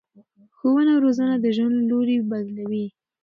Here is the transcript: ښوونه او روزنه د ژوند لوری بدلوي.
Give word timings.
ښوونه 0.55 0.91
او 0.95 1.01
روزنه 1.05 1.35
د 1.39 1.45
ژوند 1.55 1.77
لوری 1.89 2.17
بدلوي. 2.29 2.85